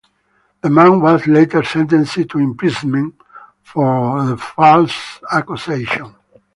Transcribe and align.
The 0.63 0.69
man 0.71 0.99
was 0.99 1.27
later 1.27 1.61
sentenced 1.63 2.27
to 2.27 2.39
imprisonment 2.39 3.13
for 3.63 4.23
the 4.25 4.35
false 4.35 5.19
accusation. 5.31 6.15